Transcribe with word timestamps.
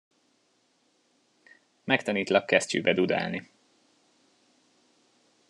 Megtanítlak 1.83 2.45
kesztyűbe 2.45 2.93
dudálni. 2.93 3.49